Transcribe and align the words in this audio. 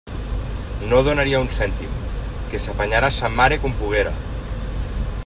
No 0.93 1.01
donaria 1.07 1.41
un 1.43 1.51
cèntim; 1.57 1.93
que 2.53 2.63
s'apanyara 2.65 3.13
sa 3.19 3.33
mare 3.37 3.63
com 3.67 3.77
poguera. 3.83 4.19